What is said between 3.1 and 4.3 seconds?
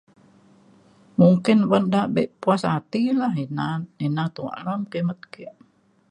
la ina ina